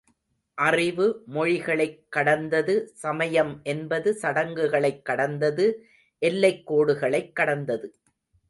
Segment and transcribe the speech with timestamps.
[0.57, 1.23] அறிவு
[1.27, 5.67] மொழிகளைக் கடந்தது சமயம் என்பது சடங்குகளைக் கடந்தது
[6.21, 7.87] எல்லைக் கோடுகளைக் கடந்தது.